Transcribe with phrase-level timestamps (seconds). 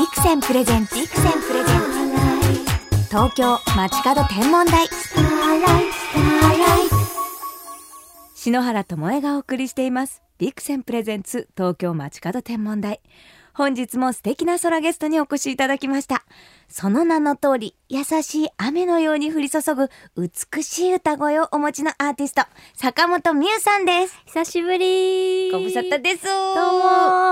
[0.00, 0.94] ビクセンプレゼンツ。
[0.94, 1.80] ビクセンプレゼン
[2.96, 3.08] ツ。
[3.10, 4.88] 東京街角天文台。
[8.34, 10.22] 篠原智恵がお送りしています。
[10.38, 13.02] ビクセンプレゼンツ東京街角天文台。
[13.60, 16.24] 本日も素敵な空ゲストにお越しいただきました。
[16.70, 22.42] その名の通り優しい雨のように降り注ぐ美しい歌声をお持ちのアーティスト
[22.74, 24.18] 坂本美優さんです。
[24.24, 25.50] 久しぶり。
[25.50, 26.24] ご無沙汰です。
[26.24, 26.34] どう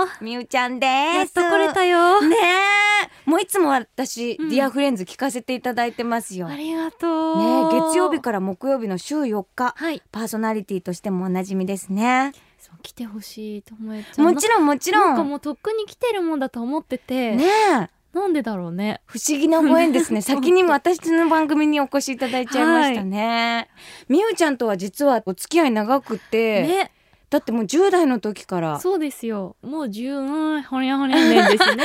[0.03, 0.07] も。
[0.21, 0.91] みゆちゃんです。
[1.17, 2.21] やっと来れたよ。
[2.21, 3.31] ねえ。
[3.31, 4.51] もういつも私、うん。
[4.51, 6.47] Dear Friends 聞かせていただいてますよ。
[6.47, 7.38] ありがとう。
[7.38, 9.73] ねえ月曜日から木曜日の週4日。
[9.74, 10.02] はい。
[10.13, 14.25] パーソナリティとしてもおなじみですねそう来てほしいと思えちゃう。
[14.25, 17.89] もちろんもちろなんかんもうとっくに来てるもんだと思ってて、ねえ。
[18.12, 19.01] なんでだろうね。
[19.07, 20.21] 不思議なご縁ですね。
[20.23, 23.69] 先に私の番組にお越しいただいちゃいましたね、
[24.09, 26.93] みゆちゃんとは実はお付き合い長くて、ね。
[27.30, 28.80] だってもう10代の時から。
[28.80, 29.57] そうですよ。
[29.63, 31.85] もう十うんほにゃほにゃ年ですね。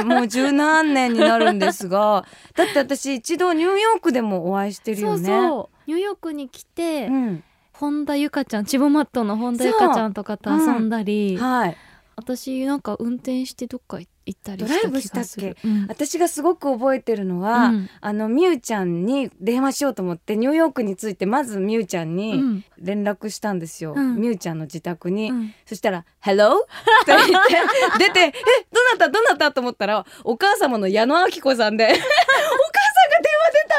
[0.00, 0.04] え。
[0.04, 2.26] もう十何年になるんですが。
[2.54, 5.90] だって私一度ニューヨークでもお会いしてるそうよねそう。
[5.90, 7.44] ニューヨークに来て、うん、
[7.80, 11.76] 本田ゆかちゃんチボマットの本田ゆかちゃんとかと遊んだり、はい。
[12.16, 15.56] 私なんか運転してどっか行ったりドライブしたっけ？
[15.64, 15.86] うん。
[15.88, 17.88] 私がすごく覚えてるのは、うん。
[18.02, 22.64] あのみゆちゃんに電話しようと思ってニューヨークに着いてまずみゆちゃんうにん。
[22.78, 24.16] 連絡したんですよ、うん。
[24.16, 25.54] みゆちゃんの自宅に、うん。
[25.64, 27.32] そしたら「Hello?」って言って
[27.98, 28.32] 出て「え
[28.70, 29.08] どなた？
[29.08, 32.69] どなた?」と思ったらお母様の矢野顕子さんで「お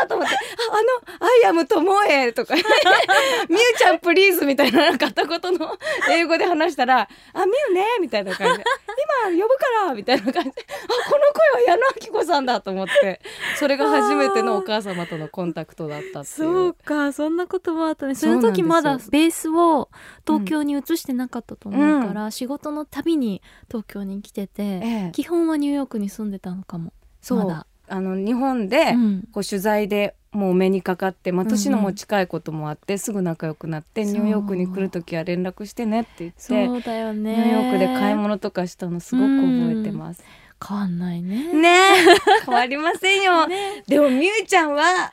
[0.06, 0.38] んが電話出た!」と思って「あ
[0.74, 2.56] あの I am ともえ」とか
[3.50, 5.78] 「みゆちゃんプリーズ」みたいな片言の
[6.10, 8.64] 英語で話したら「あみゆね」みたいな感じで
[9.30, 10.66] 「今呼ぶから」みたいな感じで
[11.08, 11.24] 「あこの
[11.56, 13.22] 声は矢野顕子さんだ」と思って。
[13.58, 16.24] それが初めてのお母様とのコンタクトだったっていう。
[16.24, 18.16] そうかそんなこともあったね。
[18.16, 19.90] その時まだベースを
[20.26, 25.12] 東京に移してなかったと思うから、仕事のたびに東京に来てて、ええ。
[25.12, 26.94] 基本はニューヨークに住んでたのかも。
[27.22, 27.40] そう。
[27.40, 40.24] まだあの日本で、うんこう取材でもうお目にかかって、まあ、年のも近いこともあって、すぐ仲良くなってニューヨークに来る時は連絡してねって言ってそうだよねニューヨークで買い物とかしたのすごく覚えてます。
[40.66, 43.48] 変わんないねねえ 変わりませんよ。
[43.48, 45.12] ねでもみゆちゃんは、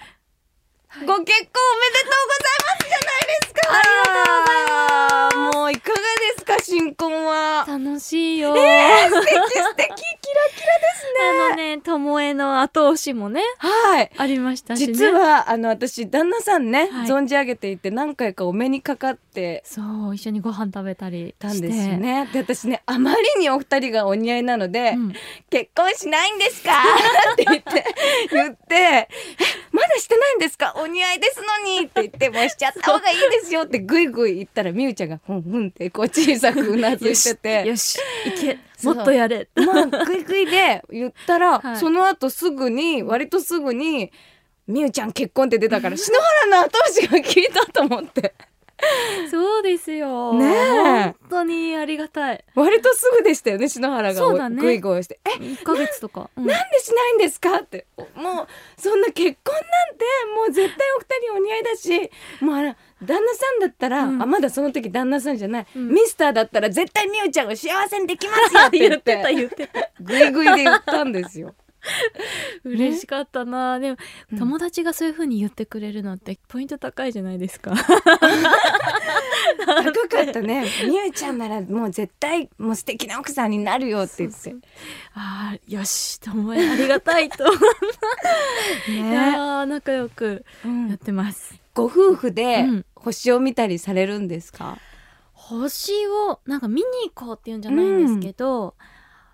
[0.91, 3.61] ご結婚おめでとうございますじゃないですか。
[3.71, 5.57] ありがとうございます。
[5.57, 6.03] もういかがで
[6.39, 7.65] すか新婚は。
[7.67, 14.11] 楽しいよ、素敵素敵キラキラですあのねともえの後押しもねはい。
[14.17, 14.93] ありましたしね。
[14.93, 17.09] 実はあの私旦那さんね、はい。
[17.09, 19.81] 存じ上げていて何回かお目にかかってそ
[20.11, 22.29] う一緒にご飯食べたりたんですよね。
[22.33, 25.13] で私ねあまりにお二人がお似合いなので、うん
[25.51, 26.73] 結婚しないんですか？
[27.33, 27.85] って言って
[28.31, 29.09] 言ってえ
[29.79, 30.73] まだしてないんですか？
[30.77, 37.67] お似合いですのにって言ってもうしちゃった方がいいですよってぐいぐい言ったらみゆちゃんがふんふんってこう小さくうなずいてて。
[37.67, 39.49] よしいけもっとやれ。
[39.57, 41.77] もうグイグイで言ったら、 はい。
[41.79, 44.13] その後すぐに割とすぐに
[44.69, 48.35] 「みゆちゃん結婚」って出たから篠原の後押しが聞いたと思って
[49.31, 50.35] そうですよ。
[50.35, 51.03] ねえ。
[51.03, 52.45] 本当にありがたい。
[52.55, 54.19] 割とすぐでしたよね篠原が。
[54.19, 54.61] そうだね。
[54.61, 56.47] グイグイして「え1ヶ月とか、うん。
[56.47, 57.87] なんでしないんですか?」って。
[58.15, 58.47] もう
[58.81, 59.65] そんな結婚なん
[59.97, 60.05] て
[60.37, 62.11] もう絶対お二人お似合いだし。
[62.41, 64.23] もうあら旦那さんだったら、うん。
[64.23, 65.89] あまだその時旦那さんじゃない、うん。
[65.89, 69.91] ミスターだったら絶対みゆちゃんを幸せにできますよって言っ言っててた 言ってた。
[70.01, 71.55] グイグイで言ったんですよ。
[72.65, 73.79] 嬉しかったな。
[73.79, 73.99] でも、
[74.33, 74.39] うん。
[74.39, 77.73] 友達がそういう風に言ってくれるのってポイント高いじゃないですか。
[79.67, 80.67] 高かったね。
[80.87, 84.55] みゆちゃんならもう絶対もう素敵な奥さんになるよって言って。
[85.15, 87.45] あーよしともえありがたいと
[88.89, 90.89] いやー仲良くうん。
[90.89, 92.87] やってます、ご夫婦でうん。
[92.95, 94.79] 星を見たりされるんですか？
[95.33, 96.85] 星をなんか見に
[97.15, 98.75] 行こうっていうんじゃないんですけど、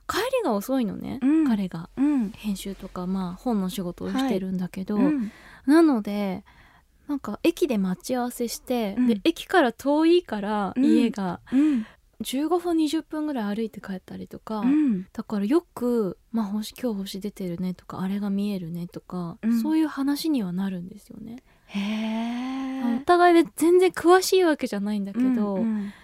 [0.09, 1.49] 帰りが遅いのね、うん。
[1.49, 1.89] 彼が。
[1.97, 2.31] うん。
[2.31, 5.31] 編集とかまあ本の仕事をしてるんだけど、うん。
[5.67, 6.45] なので
[7.09, 9.07] なんか駅で待ち合わせして、うん。
[9.07, 10.85] で駅から遠いからうん。
[10.85, 11.87] 家がうん。
[12.23, 15.07] 15分20分ぐらい歩いて帰ったりとか、うん。
[15.13, 19.61] だからよく、まあ、星今日星出てるねとかあれが見えるねとか、うん。
[19.61, 21.43] そういう話にはなるんですよね。
[21.67, 22.97] へえ。
[23.03, 26.04] お互いで全然詳しいわけじゃないんだけど、うんちょっ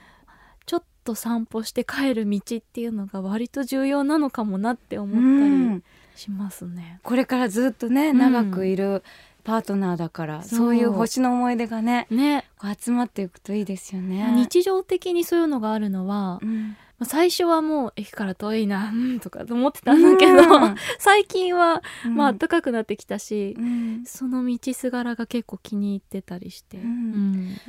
[1.05, 5.83] と散歩して帰る道っていうのが割と重要なのかもなって思うったんり
[6.17, 7.01] しますね。
[7.03, 8.19] これからずっとねうん。
[8.19, 9.03] 長くいる
[9.43, 10.59] パートナーだから、そう。
[10.59, 12.45] そういう星の思い出がねね。
[12.59, 14.31] こう集まっていくといいですよね。
[14.35, 20.75] 日常的にそういうのがあるのは、うんまあ最初はもう駅から遠いな、 うん、とか思ってたんだけど、うん。
[21.01, 22.15] 最近は、うん。
[22.15, 24.05] まあ暖かくなってきたし、うん。
[24.05, 26.77] その道すがらが結構気に入ってたりして、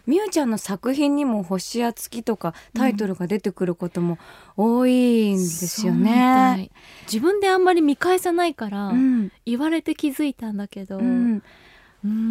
[0.06, 4.19] みゆちゃんの作品にも星や月とかタイトルが出てくることも
[4.57, 6.69] 多いんですよね。
[7.04, 9.31] 自分であんまり見返さないから、うん。
[9.45, 11.00] 言われて気づいたんだけど、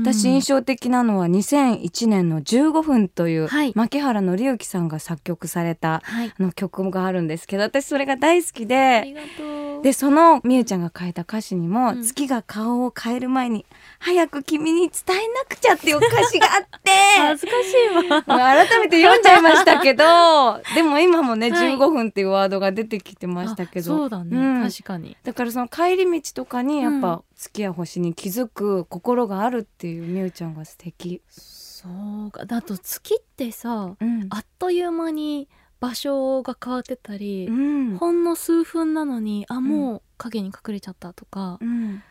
[0.02, 3.72] 私印象的なのは2001年の15分という、はい。
[3.74, 6.32] 牧原紀之さんが作曲されたはい。
[6.38, 12.02] あの曲があるんですけど私それが大好きあでりがとうでそのみゆちゃんが書いた歌詞にも、うん。
[12.02, 13.66] 月が顔を変える前に
[13.98, 18.22] 早く君に伝えなくちゃっていう歌詞があって 恥ずかしいわ。
[18.22, 21.74] 改めて読んじゃいましたけど でも今もね、はい。
[21.74, 23.94] 15分っていうワードが出てきてましたけど。
[23.94, 24.68] あそうだね、うん。
[24.68, 25.16] 確かに。
[25.24, 31.22] だからその帰り道とかにやっうぱ月や星に気づく心があるっていうみゆちゃんが素敵。
[31.28, 31.88] そ
[32.26, 32.44] うか。
[32.44, 34.26] だと月ってさうん。
[34.30, 35.48] あっという間に
[35.80, 37.96] 場所が変わってたり、うん。
[37.96, 42.02] ほんの数分なのにあもう影に隠れちゃったとか、うん。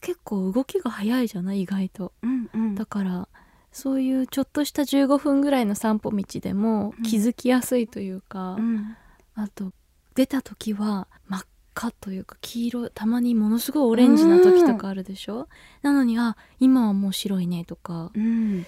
[0.00, 1.62] 結構動きが早いじゃない？
[1.62, 2.12] 意外と。
[2.22, 2.74] うんうん。
[2.74, 3.28] だから
[3.72, 7.02] そういうちょっとした15分ぐらいの散歩道でもうん。
[7.04, 8.96] 気づきやすいというか、うん。
[9.34, 9.72] あと
[10.14, 11.40] 出た時は真っ
[11.74, 15.46] 赤というか黄色たまにものすごいオレンジな時とかあるでしょ、
[15.82, 18.64] なのにあ今はもう白いねとかうん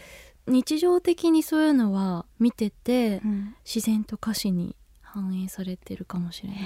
[0.49, 3.55] 日常的にそういうのは見ててうん。
[3.65, 4.75] 自然と歌詞に
[5.11, 6.59] 反映されてるかもしれない。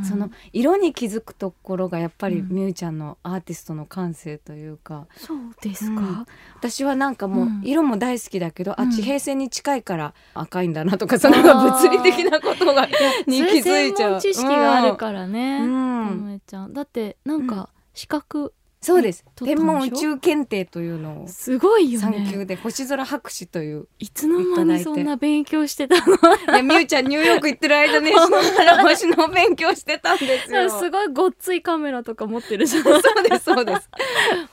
[0.00, 0.04] うん。
[0.04, 2.48] その色に気づくところがやっぱりうん。
[2.54, 6.26] みゆちゃんのアーティストの感性というか、そうですか、うん。
[6.56, 7.60] 私はなんかもううん。
[7.64, 8.90] 色も大好きだけど、あうん。
[8.90, 12.86] 地平線に近いから赤いんだなとかその物理的なことが
[13.26, 14.20] に気づいちゃう。
[14.20, 16.72] 知識があるからね、うとんちゃん。
[16.74, 18.52] だってなんうか資格
[18.82, 19.24] そうです。
[19.36, 26.14] 天文宇宙検定というのをすごいよ産ね級で星空博士といういつの間にそんな勉強してたの？
[26.14, 30.70] いやみゆちゃんニューヨーク行ってる間ね篠原星の勉強してたんですよ。
[30.80, 32.82] すごいごっついカメラとか持ってるじゃん。
[32.88, 33.90] そうですそうです。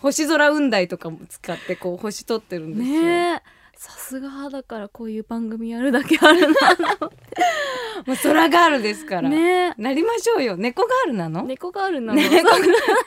[0.01, 9.73] 星空雲台とかも使ってこう星撮ってるんですよ、ねえさすがだからこういう番組やるだけあるもう空ガールですから、なね。
[9.77, 10.55] なりましょうよ。
[10.57, 12.57] 猫ガールなの、猫があるなの、猫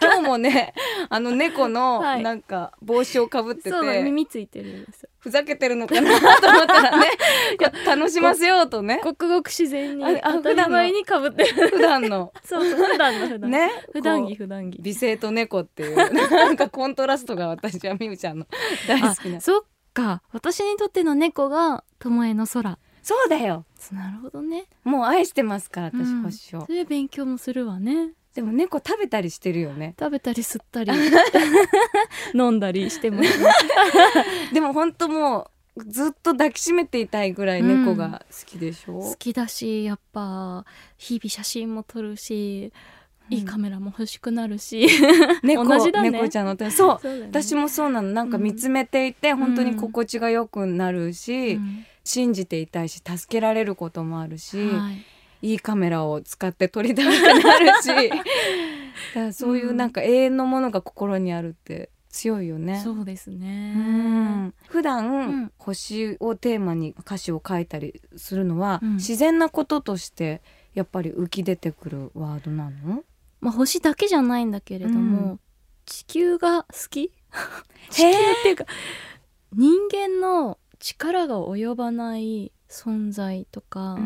[0.00, 0.74] 今日もね
[1.08, 2.22] あの猫のはい。
[2.22, 5.08] なんか帽子をかぶってて、そうだ耳ついてるんですよ。
[5.18, 7.06] ふざけてるのかなと思ったらね。
[7.58, 9.00] いや楽しませようとね。
[9.02, 11.68] ごくごく自然にああ当たり前にかぶってる。
[11.68, 12.32] 普段の。
[12.44, 13.50] そう普段の普段。
[13.50, 14.78] ね普段着こ普段着。
[14.78, 15.96] う美声と猫っていう
[16.30, 18.46] なんかコントラストが私はみゆちゃんの
[18.86, 19.38] 大好きな。
[19.38, 22.78] あそっか私にとっての猫が巴の空。
[23.02, 23.64] そうだよ。
[23.92, 24.66] なるほどね。
[24.84, 26.22] もう愛してますから私、うん。
[26.22, 26.60] 星を。
[26.66, 28.12] そういう勉強もするわね。
[28.34, 29.94] でも猫食べたりしてるよね。
[29.98, 30.92] 食べたり吸ったり。
[32.34, 33.22] 飲んだりしても
[34.52, 40.64] でも本当もうずっと抱きしめていたいぐらい猫が好きでしょ、好きだしやっぱ
[40.96, 42.72] 日々写真も撮るし、
[43.30, 44.86] いいカメラも欲しくなるし。
[45.42, 46.10] 猫同じだね。
[46.10, 47.08] 猫ちゃんの手そう。
[47.08, 47.26] ね。
[47.30, 48.10] 私もそうなの。
[48.10, 51.84] なんか見つめていて、本当に心地が良くなるし、うん。
[52.04, 54.90] 信じていたいし助けられることもあるし、は
[55.42, 55.50] い。
[55.52, 58.10] い、いカメラを使って撮りたくなるし。
[59.14, 62.80] だそういうなんか永遠のものが心にあるって強いよね。
[62.80, 64.54] そうですね、うん。
[64.68, 65.52] 普段、うん。
[65.58, 68.94] 星をテーマに歌詞を書いたりするのは、うん。
[68.96, 70.42] 自然なこととして
[70.74, 73.04] やっぱり浮き出てくるワードなの？
[73.40, 75.40] まあ、星だけじゃないんだけれども、う
[75.86, 77.12] 地球が好き？
[77.90, 78.64] 地球っていうか
[79.52, 83.98] 人間の力が及ばない存在とか、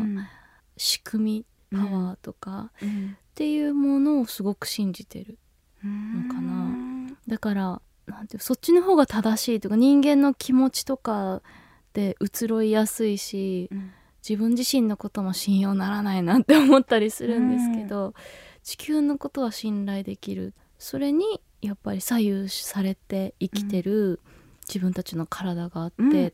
[0.77, 2.87] 仕組みパワーとか、っ
[3.35, 5.37] ていうものをすごく信じてる
[5.83, 7.15] のかな。
[7.27, 11.41] だからなんてそっちの方が正しいとか人間の気持ちとか
[11.93, 13.69] で移ろいやすいし
[14.27, 18.13] 自分自身のことも信用ならないなって思ったりするんですけど、
[18.65, 20.53] 地球のことは信頼できる。
[20.79, 24.19] それにやっぱり左右されて生きてる
[24.67, 26.31] 自分たちの体があって、っ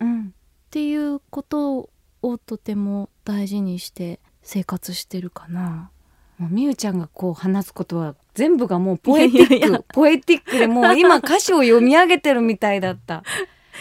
[0.71, 1.89] ていうこと
[2.21, 5.91] をとても大事にして生活してるかな。
[6.37, 9.85] もうみゆちゃんがこう話すことは全部がもうポエティック。
[9.93, 13.23] ポエティックでもう今歌詞を読み上げてるみたいだった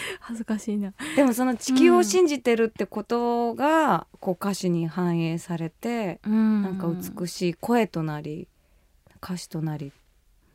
[0.19, 0.93] 恥ずかしいな。
[1.15, 6.31] でもその地球を信じてるってことが、こう歌詞に反映されて、な
[6.61, 8.47] なんか美しい声となり
[9.21, 9.91] 歌詞となり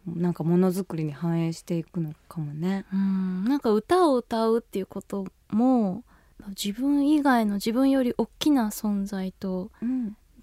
[0.07, 2.85] なんかものづくりに反映していくのかもね。
[2.93, 6.05] うんなんか歌を歌うっていうことも
[6.49, 9.71] 自分以外の自分より大きな存在と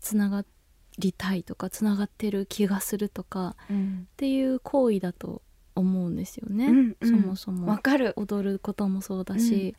[0.01, 0.43] つなが
[0.99, 3.75] りたいとかつながってる気がするとかっ
[4.17, 5.41] ていう行為だと
[5.75, 7.09] 思うんですよね、うんうん。
[7.09, 8.13] そもそわもかる。
[8.15, 9.75] 踊ることもそうだし、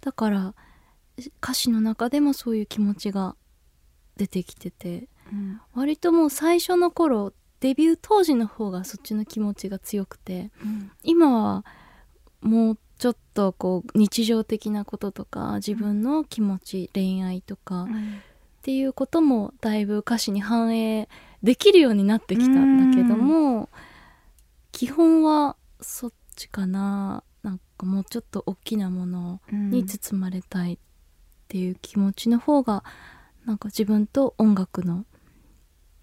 [0.00, 0.54] だから
[1.42, 3.34] 歌詞の中でもそういう気持ちが
[4.16, 5.08] 出てきてて
[5.74, 10.50] 割ともう最初の頃デビュー当時の方がそっちの気持ちが強くて
[11.02, 11.64] 今は
[12.40, 17.86] もうちょっとこう日常的なこととか自分の気持ち恋愛とかっ
[18.62, 21.08] ていうこともだいぶ歌詞に反映
[21.42, 23.68] できるようになってきたんだけども
[24.78, 27.24] 基本はそっちかな。
[27.42, 30.78] なんかもうちょっと大きなものに包まれたいっ
[31.48, 32.84] ていう気持ちの方が
[33.44, 35.04] なんか自分と音楽の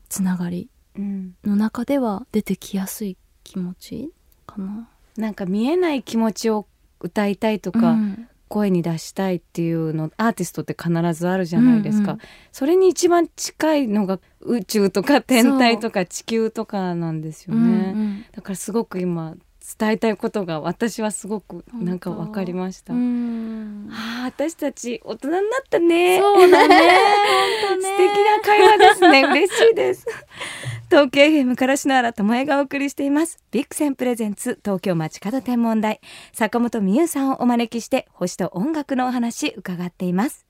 [0.10, 3.16] つながりの中では出てきやすい
[3.46, 4.12] 気持ち
[4.46, 4.90] かな。
[5.16, 6.68] なんか見えない気持ちを
[7.00, 12.22] 歌いたいとか、うん、声に出したいっていうのアーティストって必ずあるじゃないですか、うんうん、
[12.52, 19.36] それに一番近いのが宇宙とか天体とか地球とかなんですよね、うんうん、だからすごく今
[19.78, 22.94] 伝えたいことが私はすごくなんか分かりました。
[22.94, 22.96] あ
[24.22, 26.20] あ私たち大人になったね。
[26.20, 26.78] そうだね。
[26.78, 26.94] ね
[27.82, 29.24] 素敵な会話ですね。
[29.24, 30.06] 嬉しいです。
[30.90, 33.40] 東京 FM から篠原智恵がお送りしています。
[33.52, 36.00] ビッグセンプレゼンツ東京街角天文台
[36.32, 40.46] 坂本美優さんをお招きして星と音楽のお話伺っています。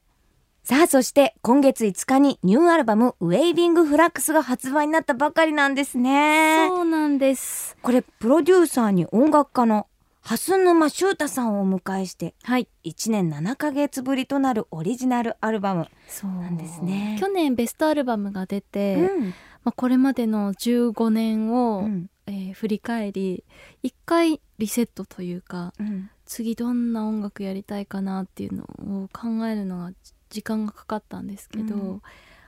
[0.64, 6.68] さあ、そして今月5日にニューアルバムウェイビングフラックスが発売になったばかりなんですね。
[6.68, 7.78] そうなんです。
[7.82, 9.88] これプロデューサーに音楽家の
[10.22, 15.88] 蓮沼修太さんをお迎えして、はい、1年7ヶ月ぶりとなるオリジナルアルバム
[16.24, 17.18] なんですね。
[17.20, 19.34] 去年ベストアルバムが出て、うん、
[19.66, 23.44] まあ、これまでの15年を、うん、えー、振り返り
[23.84, 28.64] 一回リセットというか、うん、次どんな音楽やりたいかなっていうの
[29.04, 29.92] を考えるのが
[30.30, 32.02] 時間がかかったんですけど、うん、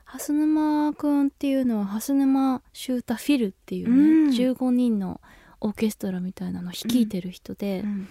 [0.05, 5.19] 蓮沼くんっていうのは蓮沼修太フィルっていうね、うん、15人の
[5.59, 8.07] オーケストラみたいなのを率いてる人で、うん、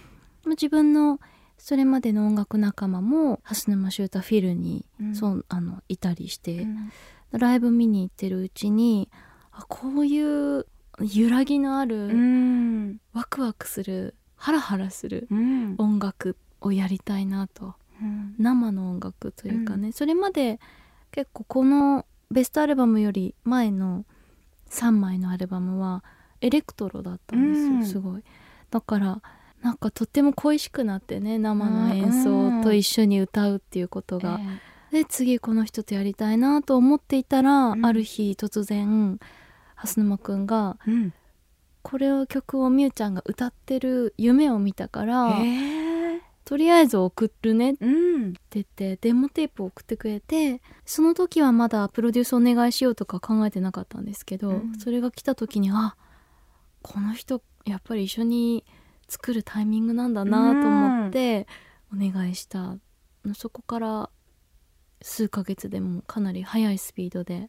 [0.51, 1.21] 自分の
[1.59, 6.67] それまでの音楽仲間も蓮沼修太フィルに、うん、そうあのいたりして、
[7.33, 9.09] ライブ見に行ってるうちに
[9.53, 10.67] あこういう
[11.01, 12.11] 揺らぎのある、
[13.13, 15.29] ワクワクするハラハラする
[15.79, 17.75] 音楽をやりたいなと。
[18.39, 20.61] 生の音楽というかね、うん、それまで
[21.11, 24.05] 結構このベストアルバムより前の
[24.71, 26.05] 3枚のアルバムは
[26.41, 28.23] エレクトロだったんですよ、うん、すごい。
[28.71, 29.23] だから
[29.63, 34.41] なんかとっても恋しくなってね生の演奏と一緒に歌うっていうことが、
[34.93, 39.19] で次この人とやりたいなと思っていたら、うん、ある日突然
[39.75, 40.79] 蓮沼くんが、
[41.83, 45.43] これを曲をみゆちゃんが歌ってる夢を見たから、え。
[45.43, 45.87] ー
[46.47, 47.85] とりあえず送るねって
[48.51, 55.97] 言って、デモテープを送ってくれてその時はまだプロデュースお願いしようとか考えてなかったんですけど、うん、それが来た時にあ
[56.83, 58.65] この人やっぱり一緒に
[59.09, 61.49] 作るタイミングなんだなと思って
[61.93, 62.77] お願いした、
[63.25, 64.11] うん、そこから
[65.03, 67.49] 数ヶ月でもかなり速いスピードで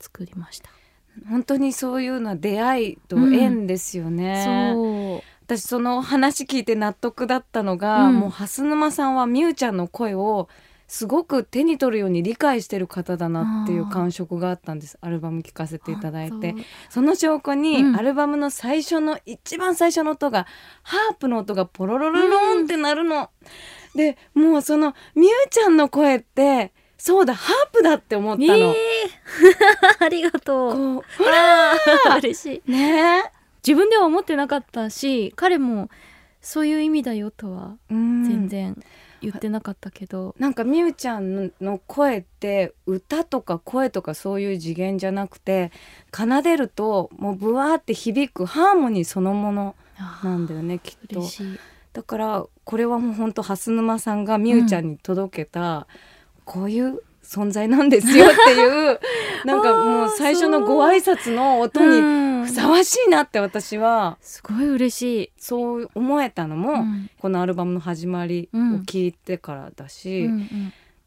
[0.00, 0.70] 作りました。
[1.16, 5.16] うんうん、本当にそういうのは出会いと縁ですよね、う。
[5.16, 10.48] ん、私その話聞いて納得だったのが、うん、もう蓮沼さんはみゆちゃんの声を
[10.92, 14.98] すごく手に取るように理解してる方だなっていう感触があったんです。
[15.00, 16.54] アルバム聴かせていただいて。
[16.90, 20.46] その証拠に、アルバムの最初の一番最初の音が
[20.82, 23.16] ハープの音がポロロロロンってなるの。
[23.16, 23.26] うん、
[23.94, 28.54] でもうそのみゆちゃんの声ってそうだハープだって思ったの。
[28.54, 28.74] えー、
[30.04, 30.72] ありがとう。
[30.72, 31.74] こうほら
[32.18, 32.70] 嬉しい。
[32.70, 33.24] ね
[33.66, 35.88] 自分では思ってなかったし彼も
[36.40, 38.76] そういう意味だよとは全然
[39.20, 45.70] 言ってなかったけどなんかみゆちゃんの声って歌とか声とかそういう次元じゃなくて
[46.14, 49.76] 奏でるともうブワーって響くハーモニーそのもの
[50.24, 51.22] なんだよねきっと。
[51.92, 55.86] だからこれはもうほんと蓮沼さんがみゆちゃんに届けた、
[56.44, 59.00] こういう存在なんですよっていう
[59.46, 65.30] なんかもう最初のご挨拶の音にふさわしいなって私はすごい嬉しい。
[65.36, 66.84] そう思えたのも、
[67.18, 70.28] このアルバムの始まりを聞いてからだし、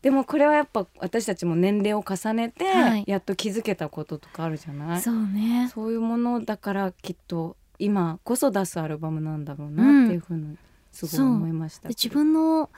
[0.02, 2.66] でもこれはやっぱ私たちも年齢を重ねて
[3.08, 5.70] やっと気づけたこととかあるじゃない、そうね。
[5.74, 10.58] そういうものだからきっと今こそ出すアルバムなんだろうなっていうふうに
[10.96, 12.70] すごい思いました、自分の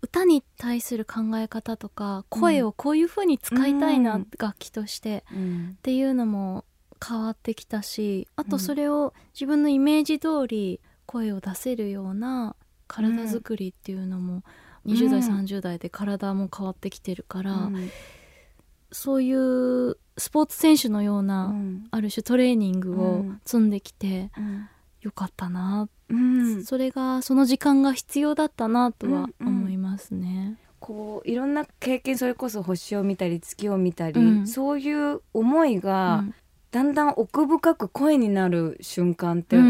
[0.00, 6.64] 歌に対する考え方とか声をこういう風に使いたいな、うん、楽器として、うん、っていうのも
[7.06, 12.54] 変わってきたしあとそれを自分のイメージ通り声を出せるような
[12.86, 14.42] 体作りっていうのも、
[14.84, 17.70] うん、20代30代で体も変わってきてるから、
[18.92, 21.54] そういうスポーツ選手のような、
[21.90, 24.30] ある種トレーニングを積んできて、
[25.00, 30.28] よかったな、うん、それがその時間が必要だったなとは思いますね。
[30.28, 36.24] うんうん、こういろんな経験それこそ星を見たり月を見たり、うん、そういう思いが、
[36.70, 39.60] だんだん奥深く声になる瞬間ってあ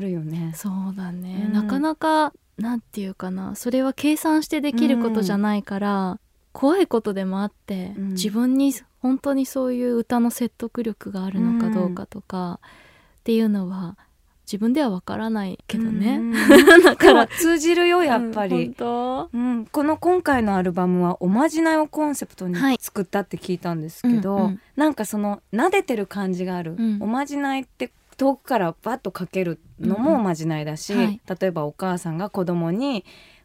[0.00, 0.52] るよね。
[0.54, 6.20] そうだね、なかなかなんていうかなそれは計算してできることじゃないから、
[6.52, 8.08] 怖いことでもあって、うん。
[8.10, 13.98] 自分に本当にそういう歌の説得力があるのかどうかとか、っていうのは
[14.46, 16.16] 自分ではわからないけどね。
[16.16, 16.32] うん。
[16.84, 19.30] だでも通じるよやっぱうんり、本当？
[19.32, 19.66] うん。
[19.66, 22.78] この今回のアルバムはおまじないをコンセプトにはい。
[22.80, 24.60] 作ったって聞いたんですけど、うんうん。
[24.76, 26.98] なんかその撫でてる感じがある、うん。
[27.00, 31.20] おまじないって遠くからバッとかけるのもおまじないだし、うんうんはい。
[31.40, 33.04] 例えばお母さんが子供に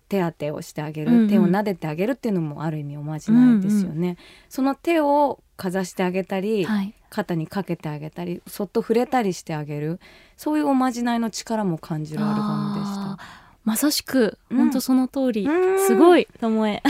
[0.10, 1.29] 手当てをしてあげる、うんうん。
[1.29, 4.18] 手を撫でてあげるっていうのもある意味おまじないですよね、
[4.50, 9.99] その手をかざしてあげたり、はい、肩にかけてあげたりそっと触れたりしてあげる。
[10.37, 13.17] そういうおまじないの力も感じるアルバムでした。
[13.65, 14.57] まさしく、うん。
[14.57, 15.85] 本当その通り、うん。
[15.85, 16.81] すごいともえ。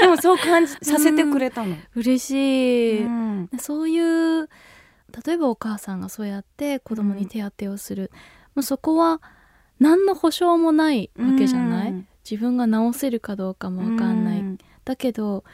[0.00, 2.30] でもそう感じさせてくれたの、嬉し
[3.00, 3.50] い、うん。
[3.58, 4.48] そういう
[5.26, 8.10] 例えばお母さんがそうやって子供に手当てをする、
[8.54, 9.20] もうそこは
[9.78, 12.08] 何の保証もないわけじゃない、うん。
[12.28, 14.58] 自分が治せるかどうかもわかんない、うん。
[14.84, 15.44] だけど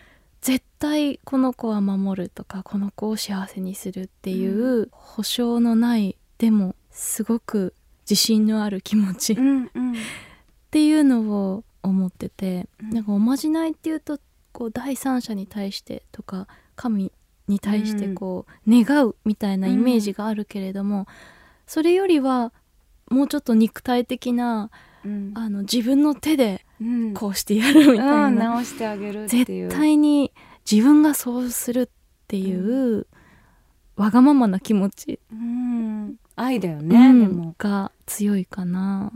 [0.40, 7.74] 絶対この子は守るとかこの子を幸せにするっていう保証のないでもすごく
[8.08, 9.36] 自信のある気持ちっ
[10.70, 12.90] ていうのを思ってて、うん。
[12.90, 14.18] なんかおまじないっていうと
[14.52, 17.12] こう第三者に対してとか神
[17.46, 21.06] に対してこう願うみたいなイメージがあるけれども、
[21.66, 22.52] それよりは
[23.10, 24.70] もうちょっと肉体的な
[25.04, 25.32] うん。
[25.34, 26.69] あの自分の手でうん
[27.14, 29.68] こうしてやるみたいな、うん直してあげるっていう。
[29.68, 30.32] 絶対に
[30.70, 31.88] 自分がそうするっ
[32.26, 33.06] ていう、
[33.96, 36.14] わがままな気持ち、うん。
[36.36, 37.20] 愛だよね、うん。
[37.20, 37.54] でも。
[37.58, 39.12] が強いかな。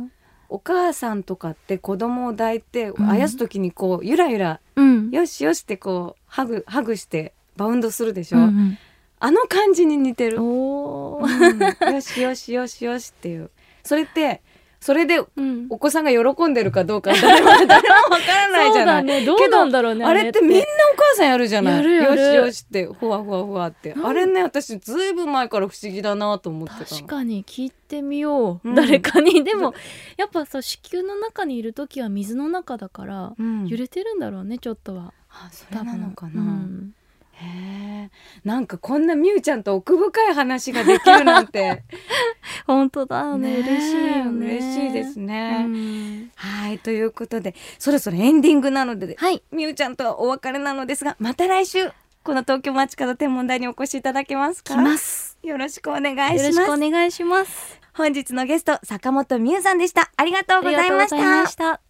[0.50, 3.10] お母さんとかって子供を抱いてん。
[3.10, 8.78] あやす時にこうゆらゆらうん、よしよしってこうハグハグしてバウンドするでしょ、うん
[9.20, 11.94] あの感じに似てうん、る、うん。
[11.94, 13.50] よしよしよしよしっていう。
[13.82, 14.42] それって
[14.84, 15.66] それでうん。
[15.70, 19.04] お子さんが喜んでるかどうか誰も誰もわからないじゃない。
[19.04, 19.24] ね。
[19.24, 20.42] どうなんだろうねあれって。
[20.42, 20.62] みんなお
[20.94, 21.82] 母さんやるじゃない。
[21.82, 23.92] よしよしってふわふわふわって。
[23.92, 24.06] うん？
[24.06, 26.86] あれね私ずいぶん前から不思議だなと思ってたの。
[26.86, 28.74] 確かに聞いてみよう、うん。
[28.74, 29.40] 誰かに。
[29.42, 29.72] でも
[30.18, 33.66] やっぱさ子宮の中にいる時は水の中だから、うん。
[33.66, 35.14] 揺れてるんだろうねちょっとは。
[35.30, 36.94] あそれなのかな、うん
[37.36, 38.10] へえ
[38.44, 41.82] なんかこんなみゆちゃんと奥深い話ができるなんて。
[42.66, 44.56] 本当だよね嬉しいよね。
[44.56, 46.30] 嬉しいですね、うん。
[46.36, 49.42] はいということでそろそろエンディングなのではい。
[49.50, 51.90] みゆちゃんとはお別れなのですがまた来週
[52.22, 54.74] この東京街角天文台にお越しいただけますか？
[54.74, 55.38] 来ます。
[55.42, 57.80] よろしくお願いよろししますくお願いします。
[57.92, 60.10] 本日のゲスト坂本美優さんでした。
[60.16, 61.80] ありがとうございましありがとうございまたした。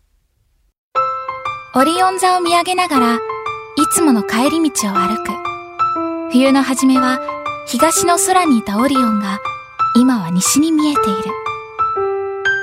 [1.77, 3.19] オリオン座を見上げながら、い
[3.77, 5.31] いつもの帰り道を歩く。
[6.31, 7.21] 冬の初めは、
[7.67, 9.41] 東の空にいたオリオンが、
[9.97, 11.13] 今は西に見えている。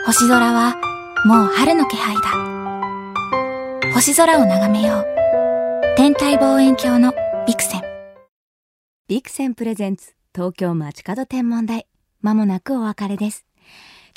[0.05, 0.77] 星空は、
[1.25, 3.93] もう春の気配だ。
[3.93, 5.05] 星空を眺めよう。
[5.97, 7.13] 天体望遠鏡の
[7.45, 7.81] ビクセン。
[9.07, 11.85] ビクセンプレゼンツ東京街角天文台
[12.21, 13.45] まもなくお別れです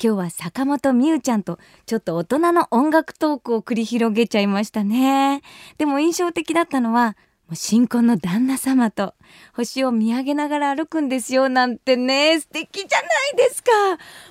[0.01, 5.41] 今日は坂本美優ちゃんとちょっと大人の音楽トークを繰り広げちゃいましたね。
[5.77, 7.15] でも印象的だったのは
[7.47, 9.13] もう新婚の旦那様と
[9.53, 12.39] 星を見上げながら歩くんですよなんてね。
[12.39, 13.71] 素敵じゃないですか。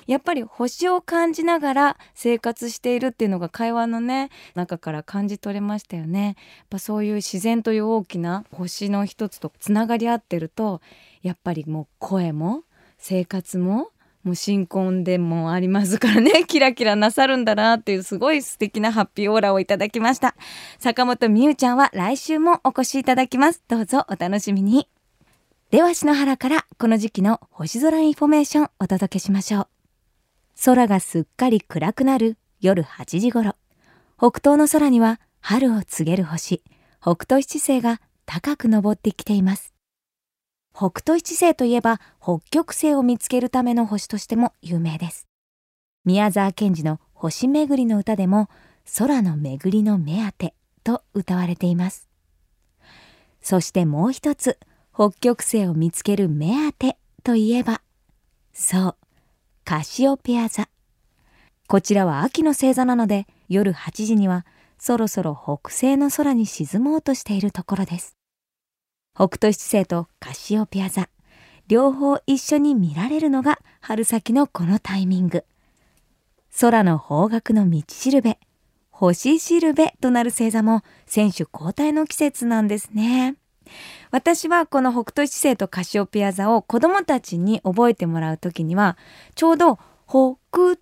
[0.05, 6.25] やっぱり星を感じながら生活しているっていうのが会話のね中から感じ取れましたよね。
[6.25, 6.35] やっ
[6.71, 10.81] ぱそういう自然という大きな星の一つとつながり合ってると
[11.21, 12.63] やっぱりもう声も
[12.97, 13.91] 生活も
[14.25, 16.45] もう新婚でもありますからね。
[16.49, 20.35] キラキラなさるんだなっていうすごい素敵なハッピーオーラをいただきました。
[20.79, 23.61] 坂本美雨ちゃんは来週もお越しいただきます。
[23.67, 24.89] どうぞお楽しみに。
[25.69, 29.67] では篠原からこの時期の星空インフォメーションお届けしましょう。
[30.65, 33.55] 空がすっかり暗くなる夜8時頃。
[34.17, 36.63] 北東の空には春を告げる星。
[36.99, 39.74] 北斗七星が高く昇ってきています。
[40.75, 45.25] 北斗七星といえば北極星を見つけるための星としても有名です。
[46.03, 48.49] 宮沢賢治の星巡りの歌でも
[48.97, 52.09] 空の巡りの目当てと歌われています。
[53.41, 54.59] そしてもう一つ
[54.93, 57.81] 北極星を見つける目当てといえば
[58.51, 58.95] そう
[59.63, 60.67] カシオペア座。
[61.67, 64.45] こちらは秋の星座なので夜8時には
[64.77, 68.14] そろそろ北西の空に沈もうとしているところです。
[69.17, 71.07] 北斗七星とカシオペア座。
[71.69, 75.45] 両方一緒に見られるのが春先のこのタイミング。
[76.59, 78.37] 空の方角の道しるべ。
[78.91, 83.37] 星しるべとなる星座も選手交代の季節なんですね。
[84.11, 88.97] 私はこの北斗七星とカシオペア座を子供たちに覚えてもらうときには
[89.33, 90.37] ちょうど北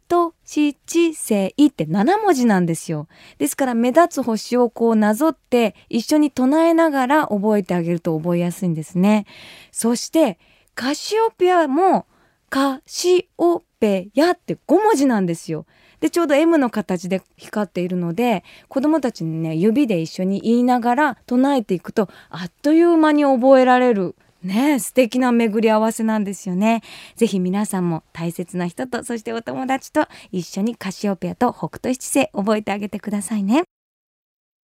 [0.10, 0.74] 斗七
[1.14, 3.08] 星って7文字なんですよ。
[3.38, 9.26] ですから目立つ星をこうなぞって一緒に唱えながら覚えてあげると覚えやすいんですね。
[9.72, 10.38] そして
[10.76, 12.06] カシオペアも
[12.50, 15.66] カシオペヤって5文字なんですよ。
[16.02, 26.82] でちょうど M の形で光っているので子どもたちにね指で一緒に言いながら唱えていくとあっという間に覚えられるね素敵な巡り合わせなんですよね。
[27.16, 33.64] ぜひ皆さんも大切な人とそしてお友達と一緒にカシオペアと北斗七星覚えてあげてくださいね。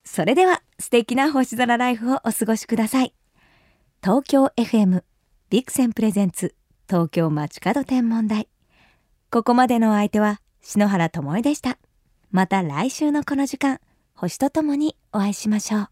[0.05, 3.13] それでは素敵な星空ライフをお過ごしください。
[4.03, 5.03] 東京 FM
[5.49, 6.55] ビクセンプレゼンツ
[6.87, 8.47] 東京街角天文台。
[9.31, 11.77] ここまでのお相手は篠原智恵でした。
[12.31, 13.79] また来週のこの時間、
[14.15, 15.89] 星とともにお会いしましょう。